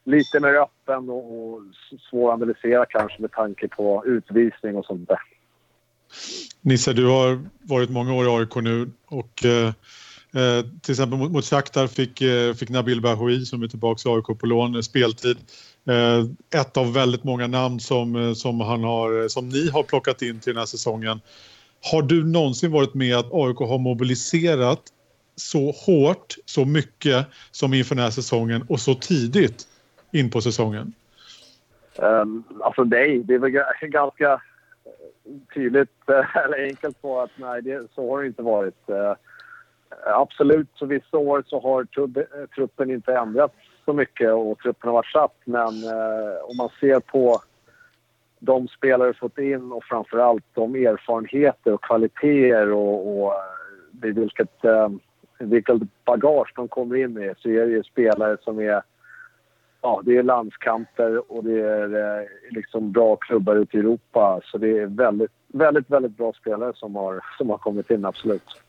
lite 0.04 0.40
mer 0.40 0.54
öppen 0.54 1.10
och, 1.10 1.52
och 1.52 1.60
svår 2.10 2.28
att 2.28 2.34
analysera 2.34 2.86
kanske 2.86 3.22
med 3.22 3.32
tanke 3.32 3.68
på 3.68 4.02
utvisning 4.06 4.76
och 4.76 4.84
sånt 4.84 5.08
där. 5.08 5.20
Nisse, 6.60 6.92
du 6.92 7.06
har 7.06 7.38
varit 7.62 7.90
många 7.90 8.14
år 8.14 8.24
i 8.24 8.28
AIK 8.28 8.56
nu 8.56 8.90
och 9.06 9.44
eh, 10.34 10.66
till 10.82 10.92
exempel 10.92 11.18
mot, 11.18 11.32
mot 11.32 11.44
Shakhtar 11.44 11.86
fick, 11.86 12.20
eh, 12.20 12.54
fick 12.54 12.68
Nabil 12.68 13.00
Bahoui 13.00 13.46
som 13.46 13.62
är 13.62 13.68
tillbaka 13.68 14.08
i 14.08 14.12
AIK 14.12 14.40
på 14.40 14.46
lån 14.46 14.74
eh, 14.74 14.80
speltid. 14.80 15.36
Eh, 15.88 16.60
ett 16.60 16.76
av 16.76 16.92
väldigt 16.92 17.24
många 17.24 17.46
namn 17.46 17.80
som, 17.80 18.16
eh, 18.16 18.32
som, 18.32 18.60
han 18.60 18.84
har, 18.84 19.22
eh, 19.22 19.26
som 19.26 19.48
ni 19.48 19.70
har 19.70 19.82
plockat 19.82 20.22
in 20.22 20.40
till 20.40 20.52
den 20.52 20.58
här 20.58 20.66
säsongen. 20.66 21.20
Har 21.92 22.02
du 22.02 22.24
någonsin 22.24 22.72
varit 22.72 22.94
med 22.94 23.16
att 23.16 23.32
AIK 23.32 23.58
har 23.58 23.78
mobiliserat 23.78 24.82
så 25.36 25.70
hårt, 25.70 26.34
så 26.44 26.64
mycket 26.64 27.26
som 27.50 27.74
inför 27.74 27.94
den 27.94 28.04
här 28.04 28.10
säsongen 28.10 28.66
och 28.68 28.80
så 28.80 28.94
tidigt 28.94 29.68
in 30.12 30.30
på 30.30 30.40
säsongen? 30.40 30.92
Um, 31.96 32.44
alltså 32.60 32.84
nej, 32.84 33.22
det 33.24 33.34
är 33.34 33.38
väl 33.38 33.50
ganska 33.90 34.40
tydligt 35.54 35.90
eller 36.44 36.64
enkelt 36.64 37.02
på 37.02 37.20
att 37.20 37.30
nej, 37.36 37.62
det, 37.62 37.86
så 37.94 38.10
har 38.10 38.22
det 38.22 38.26
inte 38.26 38.42
varit. 38.42 38.88
Uh, 38.90 39.12
absolut, 40.06 40.68
så 40.74 40.86
vissa 40.86 41.18
år 41.18 41.44
så 41.46 41.60
har 41.60 41.86
truppen 42.54 42.90
inte 42.90 43.14
ändrats 43.14 43.54
så 43.84 43.92
mycket 43.92 44.32
och 44.32 44.58
truppen 44.58 44.88
har 44.88 44.94
varit 44.94 45.12
satt. 45.12 45.36
Men 45.44 45.84
eh, 45.84 46.50
om 46.50 46.56
man 46.56 46.68
ser 46.80 47.00
på 47.00 47.40
de 48.38 48.68
spelare 48.68 49.14
fått 49.14 49.38
in 49.38 49.72
och 49.72 49.84
framförallt 49.84 50.44
de 50.54 50.74
erfarenheter 50.74 51.72
och 51.72 51.84
kvaliteter 51.84 52.72
och, 52.72 53.22
och 53.22 53.32
eh, 53.32 54.14
vilket, 54.14 54.64
eh, 54.64 54.88
vilket 55.38 55.76
bagage 56.04 56.52
de 56.56 56.68
kommer 56.68 56.96
in 56.96 57.12
med 57.12 57.36
så 57.38 57.48
är 57.48 57.66
det 57.66 57.72
ju 57.72 57.82
spelare 57.82 58.36
som 58.40 58.58
är 58.58 58.82
ja, 59.80 60.02
det 60.04 60.16
är 60.16 60.22
landskamper 60.22 61.32
och 61.32 61.44
det 61.44 61.60
är 61.60 62.18
eh, 62.20 62.26
liksom 62.50 62.92
bra 62.92 63.16
klubbar 63.16 63.56
ute 63.56 63.76
i 63.76 63.80
Europa. 63.80 64.40
Så 64.44 64.58
det 64.58 64.78
är 64.78 64.86
väldigt, 64.86 65.32
väldigt, 65.46 65.90
väldigt 65.90 66.16
bra 66.16 66.32
spelare 66.32 66.72
som 66.74 66.96
har, 66.96 67.20
som 67.38 67.50
har 67.50 67.58
kommit 67.58 67.90
in, 67.90 68.04
absolut. 68.04 68.62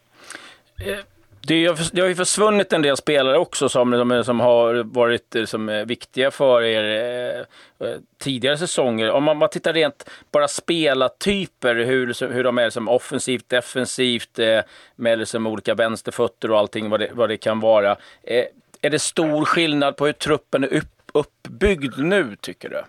Eh, 0.85 0.99
det, 1.47 1.65
har 2.01 2.07
ju 2.07 2.15
försvunnit 2.15 2.73
en 2.73 2.81
del 2.81 2.97
spelare 2.97 3.37
också 3.37 3.69
som, 3.69 4.23
som 4.25 4.39
har 4.39 4.83
varit 4.83 5.35
eh, 5.35 5.45
som 5.45 5.83
viktiga 5.87 6.31
för 6.31 6.63
er 6.63 6.83
eh, 6.83 7.87
eh, 7.87 7.97
tidigare 8.17 8.57
säsonger. 8.57 9.11
Om 9.11 9.23
man, 9.23 9.37
man 9.37 9.49
tittar 9.49 9.73
rent 9.73 10.09
bara 10.31 10.47
spelartyper, 10.47 11.75
hur, 11.75 12.33
hur 12.33 12.43
de 12.43 12.57
är 12.57 12.69
som 12.69 12.89
offensivt, 12.89 13.49
defensivt, 13.49 14.39
eh, 14.39 14.59
med 14.95 15.19
liksom 15.19 15.47
olika 15.47 15.75
vänsterfötter 15.75 16.51
och 16.51 16.59
allting 16.59 16.89
vad 16.89 16.99
det, 16.99 17.09
vad 17.13 17.29
det 17.29 17.37
kan 17.37 17.59
vara. 17.59 17.91
Eh, 18.23 18.45
är 18.81 18.89
det 18.89 18.99
stor 18.99 19.45
skillnad 19.45 19.97
på 19.97 20.05
hur 20.05 20.13
truppen 20.13 20.63
är 20.63 20.73
upp, 20.73 21.11
uppbyggd 21.13 21.97
nu, 21.97 22.35
tycker 22.35 22.69
du? 22.69 22.83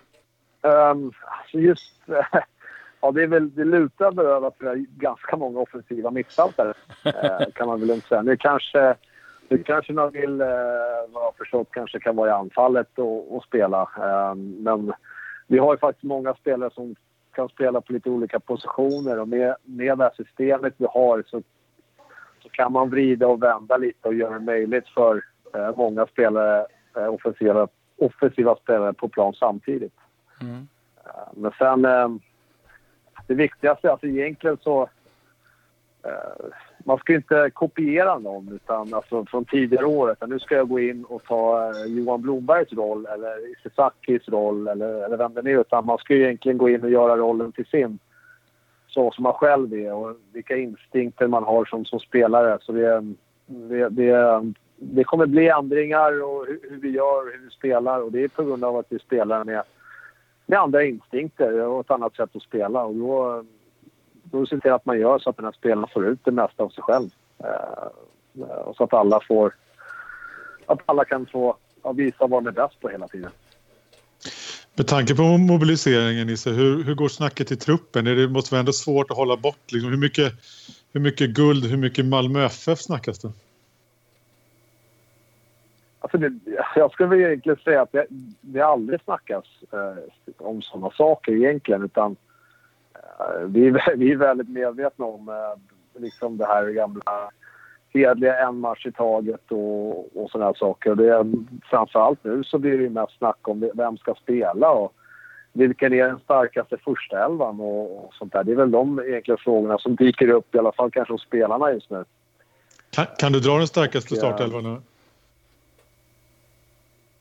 Um, 0.69 1.13
just... 1.51 1.93
ja, 3.01 3.11
det, 3.11 3.23
är 3.23 3.27
väl, 3.27 3.55
det 3.55 3.63
lutar 3.63 4.11
väl 4.11 4.43
att 4.43 4.55
vi 4.59 4.67
har 4.67 4.75
ganska 4.75 5.37
många 5.37 5.59
offensiva 5.59 6.11
mittfältare, 6.11 6.73
uh, 7.05 7.51
kan 7.53 7.67
man 7.67 7.79
väl 7.79 7.87
lugnt 7.87 8.05
säga. 8.05 8.21
Nu 8.21 8.37
kanske, 8.37 8.95
nu 9.49 9.63
kanske 9.63 9.93
man 9.93 10.11
vill, 10.11 10.41
uh, 10.41 10.47
vad 11.09 11.23
jag 11.23 11.35
förstått, 11.37 11.67
kanske 11.71 11.99
kan 11.99 12.15
vara 12.15 12.29
i 12.29 12.33
anfallet 12.33 12.99
och, 12.99 13.35
och 13.35 13.43
spela. 13.43 13.81
Uh, 13.81 14.35
men 14.35 14.93
vi 15.47 15.57
har 15.57 15.73
ju 15.73 15.77
faktiskt 15.77 16.03
många 16.03 16.33
spelare 16.33 16.69
som 16.73 16.95
kan 17.35 17.49
spela 17.49 17.81
på 17.81 17.93
lite 17.93 18.09
olika 18.09 18.39
positioner 18.39 19.19
och 19.19 19.27
med, 19.27 19.55
med 19.63 19.97
det 19.97 20.03
här 20.03 20.11
systemet 20.17 20.73
vi 20.77 20.85
har 20.89 21.23
så, 21.27 21.41
så 22.43 22.49
kan 22.49 22.71
man 22.71 22.89
vrida 22.89 23.27
och 23.27 23.43
vända 23.43 23.77
lite 23.77 24.07
och 24.07 24.13
göra 24.13 24.33
det 24.33 24.39
möjligt 24.39 24.87
för 24.87 25.23
eh, 25.55 25.75
många 25.77 26.05
spelare, 26.05 26.65
eh, 26.95 27.07
offensiva 27.07 27.67
offensiva 28.01 28.55
spelare 28.55 28.93
på 28.93 29.07
plan 29.07 29.33
samtidigt. 29.33 29.93
Mm. 30.41 30.67
Eh, 31.05 31.33
men 31.33 31.51
sen, 31.57 31.85
eh, 31.85 32.09
det 33.27 33.33
viktigaste, 33.33 33.91
alltså 33.91 34.07
egentligen 34.07 34.57
så... 34.61 34.89
Eh, 36.03 36.45
man 36.85 36.97
ska 36.97 37.13
inte 37.13 37.49
kopiera 37.53 38.19
någon 38.19 38.49
utan, 38.53 38.93
alltså, 38.93 39.25
från 39.25 39.45
tidigare 39.45 39.85
år. 39.85 40.11
Utan 40.11 40.29
nu 40.29 40.39
ska 40.39 40.55
jag 40.55 40.69
gå 40.69 40.79
in 40.79 41.03
och 41.03 41.23
ta 41.23 41.71
eh, 41.71 41.85
Johan 41.85 42.21
Blombergs 42.21 42.73
roll 42.73 43.05
eller 43.05 43.65
Isakis 43.65 44.29
roll 44.29 44.67
eller, 44.67 45.05
eller 45.05 45.17
vem 45.17 45.33
det 45.33 45.51
är. 45.51 45.61
Utan 45.61 45.85
man 45.85 45.97
ska 45.97 46.13
egentligen 46.13 46.57
gå 46.57 46.69
in 46.69 46.83
och 46.83 46.89
göra 46.89 47.17
rollen 47.17 47.51
till 47.51 47.65
sin. 47.65 47.99
Så 48.87 49.11
som 49.11 49.23
man 49.23 49.33
själv 49.33 49.73
är 49.73 49.93
och 49.93 50.15
vilka 50.33 50.57
instinkter 50.57 51.27
man 51.27 51.43
har 51.43 51.65
som, 51.65 51.85
som 51.85 51.99
spelare. 51.99 52.57
Så 52.61 52.71
det, 52.71 53.13
det, 53.45 53.89
det, 53.89 54.53
det 54.75 55.03
kommer 55.03 55.25
bli 55.25 55.49
ändringar 55.49 56.23
och 56.23 56.45
hur, 56.45 56.59
hur, 56.69 56.77
vi 56.77 56.89
gör 56.89 57.27
och 57.27 57.33
hur 57.33 57.43
vi 57.43 57.49
spelar 57.49 58.01
och 58.01 58.11
det 58.11 58.23
är 58.23 58.27
på 58.27 58.43
grund 58.43 58.63
av 58.63 58.77
att 58.77 58.85
vi 58.89 58.99
spelar 58.99 59.43
med, 59.43 59.63
med 60.51 60.59
andra 60.59 60.83
instinkter 60.83 61.67
och 61.67 61.79
ett 61.79 61.91
annat 61.91 62.15
sätt 62.15 62.35
att 62.35 62.41
spela 62.41 62.83
och 62.83 62.95
då, 62.95 63.43
då 64.23 64.45
ser 64.45 64.57
till 64.57 64.71
att 64.71 64.85
man 64.85 64.99
gör 64.99 65.19
så 65.19 65.29
att 65.29 65.35
den 65.35 65.45
här 65.45 65.51
spelaren 65.51 65.89
får 65.93 66.07
ut 66.07 66.19
det 66.23 66.31
mesta 66.31 66.63
av 66.63 66.69
sig 66.69 66.83
själv. 66.83 67.09
Eh, 67.43 68.53
och 68.65 68.75
så 68.75 68.83
att 68.83 68.93
alla 68.93 69.19
får, 69.27 69.55
att 70.65 70.79
alla 70.85 71.05
kan 71.05 71.25
få 71.25 71.57
ja, 71.83 71.91
visa 71.91 72.27
vad 72.27 72.43
de 72.43 72.47
är 72.47 72.51
bäst 72.51 72.79
på 72.79 72.89
hela 72.89 73.07
tiden. 73.07 73.31
Med 74.75 74.87
tanke 74.87 75.15
på 75.15 75.23
mobiliseringen, 75.23 76.27
Nisse, 76.27 76.49
hur, 76.49 76.83
hur 76.83 76.95
går 76.95 77.07
snacket 77.07 77.51
i 77.51 77.55
truppen? 77.55 78.05
Det 78.05 78.27
måste 78.27 78.53
vara 78.53 78.59
ändå 78.59 78.73
svårt 78.73 79.11
att 79.11 79.17
hålla 79.17 79.37
bort. 79.37 79.71
Liksom, 79.71 79.89
hur, 79.89 79.97
mycket, 79.97 80.33
hur 80.93 81.01
mycket 81.01 81.29
guld, 81.29 81.65
hur 81.65 81.77
mycket 81.77 82.05
Malmö 82.05 82.45
FF 82.45 82.79
snackas 82.79 83.19
det? 83.19 83.31
Alltså 86.01 86.17
det, 86.17 86.33
jag 86.75 86.91
skulle 86.91 87.09
väl 87.09 87.19
egentligen 87.19 87.59
säga 87.63 87.81
att 87.81 87.91
det, 87.91 88.05
det 88.41 88.61
aldrig 88.61 89.01
snackas 89.01 89.45
eh, 89.73 90.03
om 90.37 90.61
sådana 90.61 90.91
saker 90.91 91.31
egentligen 91.31 91.83
utan 91.83 92.15
eh, 92.95 93.45
vi, 93.45 93.69
vi 93.95 94.11
är 94.11 94.15
väldigt 94.15 94.49
medvetna 94.49 95.05
om 95.05 95.29
eh, 95.29 96.01
liksom 96.01 96.37
det 96.37 96.45
här 96.45 96.69
gamla 96.69 97.31
hedliga 97.93 98.47
en 98.47 98.59
match 98.59 98.85
i 98.85 98.91
taget 98.91 99.51
och, 99.51 100.17
och 100.17 100.31
sådana 100.31 100.53
saker. 100.53 100.89
Och 100.89 100.97
det 100.97 101.13
är, 101.13 101.25
framförallt 101.69 102.23
nu 102.23 102.43
så 102.43 102.57
blir 102.57 102.77
det 102.77 102.89
mest 102.89 103.17
snack 103.17 103.47
om 103.47 103.69
vem 103.73 103.97
ska 103.97 104.15
spela 104.15 104.71
och 104.71 104.93
vilken 105.53 105.93
är 105.93 106.07
den 106.07 106.19
starkaste 106.19 106.77
första 106.77 107.25
elvan 107.25 107.59
och, 107.59 108.05
och 108.05 108.13
sånt 108.13 108.33
där. 108.33 108.43
Det 108.43 108.51
är 108.51 108.55
väl 108.55 108.71
de 108.71 108.99
egentligen 108.99 109.37
frågorna 109.37 109.77
som 109.77 109.95
dyker 109.95 110.29
upp 110.29 110.55
i 110.55 110.57
alla 110.57 110.71
fall 110.71 110.91
kanske 110.91 111.13
hos 111.13 111.21
spelarna 111.21 111.71
just 111.71 111.89
nu. 111.89 112.05
Kan, 112.89 113.05
kan 113.17 113.31
du 113.31 113.39
dra 113.39 113.57
den 113.57 113.67
starkaste 113.67 114.15
startelvan 114.15 114.63
nu? 114.63 114.81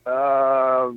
Uh, 0.06 0.94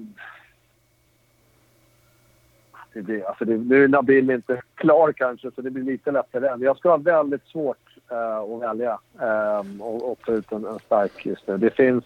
det, 2.93 3.25
alltså 3.25 3.45
det, 3.45 3.57
nu 3.57 3.83
är 3.83 3.87
Nabil 3.87 4.29
inte 4.29 4.61
klar 4.75 5.11
kanske 5.11 5.51
så 5.51 5.61
det 5.61 5.69
blir 5.69 5.83
lite 5.83 6.11
lättare 6.11 6.47
än. 6.47 6.61
Jag 6.61 6.77
ska 6.77 6.89
ha 6.89 6.97
väldigt 6.97 7.47
svårt 7.47 7.97
uh, 8.11 8.37
att 8.37 8.61
välja 8.61 8.99
um, 9.13 9.81
och, 9.81 10.11
och 10.11 10.19
ta 10.25 10.31
ut 10.31 10.51
en, 10.51 10.65
en, 10.65 10.79
stark 10.79 11.25
just 11.25 11.47
nu. 11.47 11.57
Det 11.57 11.69
finns... 11.69 12.03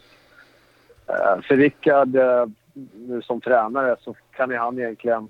Uh, 1.10 1.42
för 1.42 1.58
Rickard 1.58 2.16
uh, 2.16 2.46
nu 2.94 3.22
som 3.22 3.42
tränare 3.42 3.96
så 4.00 4.16
kan 4.32 4.50
ju 4.50 4.58
han 4.58 4.80
egentligen 4.80 5.30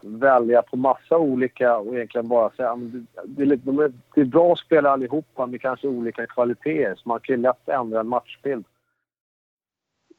välja 0.00 0.62
på 0.62 0.76
massa 0.76 1.18
olika 1.18 1.76
och 1.76 1.94
egentligen 1.94 2.28
bara 2.28 2.50
säga 2.50 2.70
att 2.72 2.92
det, 3.24 3.44
det, 3.44 3.92
det 4.14 4.20
är 4.20 4.24
bra 4.24 4.52
att 4.52 4.58
spela 4.58 4.90
allihopa 4.90 5.46
med 5.46 5.60
kanske 5.60 5.88
olika 5.88 6.26
kvaliteter 6.26 6.94
så 6.94 7.08
man 7.08 7.20
kan 7.20 7.42
lätt 7.42 7.68
ändra 7.68 8.00
en 8.00 8.08
matchbild. 8.08 8.64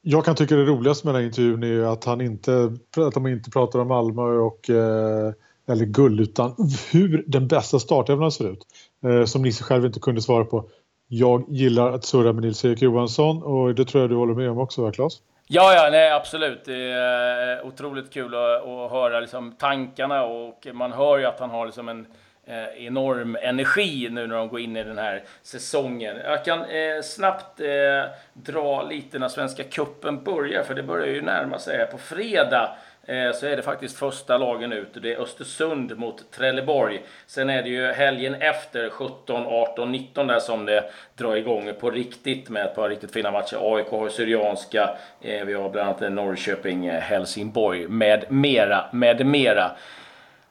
Jag 0.01 0.25
kan 0.25 0.35
tycka 0.35 0.55
det 0.55 0.65
roligaste 0.65 1.07
med 1.07 1.15
den 1.15 1.21
här 1.21 1.27
intervjun 1.27 1.63
är 1.63 1.93
att 1.93 2.05
han 2.05 2.21
inte, 2.21 2.71
att 2.97 3.13
de 3.13 3.27
inte 3.27 3.51
pratar 3.51 3.79
om 3.79 3.87
Malmö 3.87 4.21
och 4.21 4.69
eh, 4.69 5.33
eller 5.67 5.85
Gull 5.85 6.19
utan 6.19 6.55
hur 6.91 7.23
den 7.27 7.47
bästa 7.47 7.79
startelvan 7.79 8.31
ser 8.31 8.51
ut. 8.51 8.65
Eh, 9.05 9.25
som 9.25 9.41
Nisse 9.41 9.63
själv 9.63 9.85
inte 9.85 9.99
kunde 9.99 10.21
svara 10.21 10.45
på. 10.45 10.69
Jag 11.07 11.45
gillar 11.49 11.91
att 11.91 12.05
surra 12.05 12.33
med 12.33 12.43
Nils-Erik 12.43 12.81
Johansson 12.81 13.43
och 13.43 13.75
det 13.75 13.85
tror 13.85 14.01
jag 14.01 14.09
du 14.09 14.15
håller 14.15 14.33
med 14.33 14.49
om 14.49 14.57
också, 14.57 14.81
va 14.81 14.91
Claes? 14.91 15.13
Ja, 15.47 15.73
ja, 15.73 15.89
nej, 15.91 16.11
absolut. 16.11 16.65
Det 16.65 16.91
är 16.91 17.59
eh, 17.59 17.67
otroligt 17.67 18.13
kul 18.13 18.35
att, 18.35 18.67
att 18.67 18.91
höra 18.91 19.19
liksom, 19.19 19.51
tankarna 19.51 20.23
och 20.23 20.67
man 20.73 20.91
hör 20.91 21.17
ju 21.17 21.25
att 21.25 21.39
han 21.39 21.49
har 21.49 21.65
liksom 21.65 21.89
en 21.89 22.05
eh, 22.51 22.85
enorm 22.85 23.37
energi 23.41 24.09
nu 24.11 24.27
när 24.27 24.35
de 24.35 24.47
går 24.47 24.59
in 24.59 24.77
i 24.77 24.83
den 24.83 24.97
här 24.97 25.23
säsongen. 25.41 26.17
Jag 26.23 26.45
kan 26.45 26.59
eh, 26.59 27.01
snabbt 27.03 27.59
eh, 27.59 28.11
dra 28.33 28.83
lite 28.83 29.19
när 29.19 29.27
Svenska 29.27 29.63
Kuppen 29.63 30.23
börjar, 30.23 30.63
för 30.63 30.73
det 30.73 30.83
börjar 30.83 31.07
ju 31.07 31.21
närma 31.21 31.59
sig 31.59 31.87
på 31.91 31.97
fredag 31.97 32.75
eh, 33.05 33.31
så 33.31 33.45
är 33.45 33.55
det 33.55 33.61
faktiskt 33.61 33.97
första 33.97 34.37
lagen 34.37 34.73
ut. 34.73 34.87
Det 35.01 35.13
är 35.13 35.21
Östersund 35.21 35.97
mot 35.97 36.31
Trelleborg. 36.31 37.01
Sen 37.27 37.49
är 37.49 37.63
det 37.63 37.69
ju 37.69 37.87
helgen 37.87 38.35
efter 38.35 38.89
17, 38.89 39.45
18, 39.45 39.91
19 39.91 40.27
där 40.27 40.39
som 40.39 40.65
det 40.65 40.83
drar 41.15 41.35
igång 41.35 41.73
på 41.79 41.91
riktigt 41.91 42.49
med 42.49 42.65
ett 42.65 42.75
par 42.75 42.89
riktigt 42.89 43.13
fina 43.13 43.31
matcher. 43.31 43.75
AIK 43.75 43.87
har 43.87 44.09
Syrianska, 44.09 44.89
eh, 45.21 45.45
vi 45.45 45.53
har 45.53 45.69
bland 45.69 45.89
annat 45.89 46.11
Norrköping-Helsingborg 46.11 47.83
eh, 47.83 47.89
med 47.89 48.25
mera, 48.31 48.85
med 48.91 49.25
mera. 49.25 49.71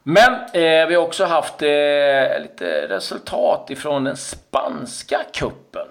Men 0.03 0.33
eh, 0.33 0.87
vi 0.87 0.95
har 0.95 0.97
också 0.97 1.25
haft 1.25 1.61
eh, 1.61 2.41
lite 2.41 2.87
resultat 2.89 3.69
ifrån 3.69 4.03
den 4.03 4.17
spanska 4.17 5.21
kuppen. 5.33 5.87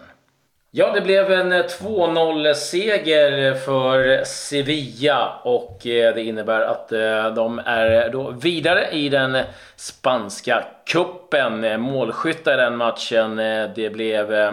Ja, 0.72 0.92
det 0.92 1.00
blev 1.00 1.32
en 1.32 1.52
eh, 1.52 1.64
2-0-seger 1.64 3.54
för 3.54 4.24
Sevilla 4.24 5.40
och 5.42 5.86
eh, 5.86 6.14
det 6.14 6.22
innebär 6.22 6.60
att 6.60 6.92
eh, 6.92 7.34
de 7.34 7.58
är 7.58 8.10
då 8.10 8.30
vidare 8.30 8.90
i 8.90 9.08
den 9.08 9.38
spanska 9.76 10.64
kuppen. 10.86 11.80
Målskyttar 11.80 12.54
i 12.54 12.56
den 12.56 12.76
matchen, 12.76 13.38
eh, 13.38 13.70
det 13.74 13.90
blev 13.90 14.34
eh, 14.34 14.52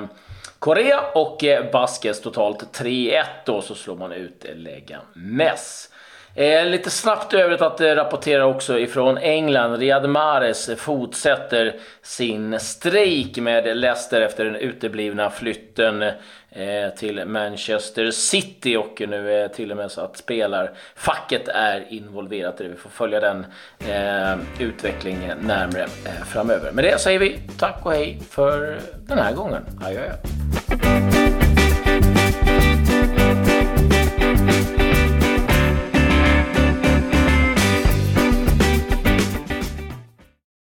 Korea 0.60 1.02
och 1.14 1.44
eh, 1.44 1.72
Vasquez 1.72 2.22
totalt 2.22 2.80
3-1 2.82 3.24
då 3.46 3.62
så 3.62 3.76
slår 3.76 3.96
man 3.96 4.12
ut 4.12 4.46
Leganes. 4.56 5.90
Eh, 6.38 6.66
lite 6.66 6.90
snabbt 6.90 7.34
övrigt 7.34 7.62
att 7.62 7.82
eh, 7.82 7.88
rapportera 7.88 8.46
också 8.46 8.80
ifrån 8.80 9.18
England. 9.18 9.78
Riyad 9.78 10.10
Mahrez 10.10 10.70
fortsätter 10.78 11.76
sin 12.02 12.60
strejk 12.60 13.38
med 13.38 13.78
Leicester 13.78 14.22
efter 14.22 14.46
den 14.46 14.56
uteblivna 14.56 15.30
flytten 15.30 16.02
eh, 16.02 16.90
till 16.98 17.26
Manchester 17.26 18.12
City 18.12 18.76
och 18.76 19.02
nu 19.08 19.34
är 19.34 19.48
till 19.48 19.72
och 19.72 19.78
med 19.78 19.92
så 19.92 20.02
att 20.02 20.18
spelarfacket 20.18 21.48
är 21.48 21.86
involverat 21.90 22.62
i 22.62 22.64
det. 22.64 22.70
Vi 22.70 22.76
får 22.76 22.90
följa 22.90 23.20
den 23.20 23.46
eh, 23.80 24.38
utvecklingen 24.60 25.38
närmre 25.38 25.82
eh, 25.84 26.26
framöver. 26.26 26.72
Med 26.72 26.84
det 26.84 27.00
säger 27.00 27.20
vi 27.20 27.40
tack 27.60 27.86
och 27.86 27.92
hej 27.92 28.20
för 28.30 28.80
den 29.08 29.18
här 29.18 29.34
gången. 29.34 29.64
Adjö. 29.86 30.12